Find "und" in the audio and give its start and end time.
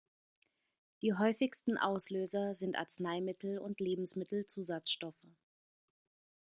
3.59-3.79